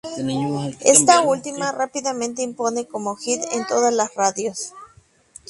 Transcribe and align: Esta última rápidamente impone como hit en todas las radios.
Esta 0.83 1.21
última 1.21 1.71
rápidamente 1.71 2.41
impone 2.41 2.87
como 2.87 3.15
hit 3.17 3.39
en 3.51 3.67
todas 3.67 3.93
las 3.93 4.11
radios. 4.15 4.73